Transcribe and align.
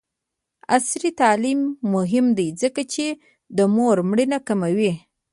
عصري 0.75 1.11
تعلیم 1.21 1.59
مهم 1.93 2.25
دی 2.37 2.47
ځکه 2.61 2.81
چې 2.93 3.05
د 3.57 3.59
مور 3.75 3.95
مړینه 4.09 4.39
کموي. 4.47 4.91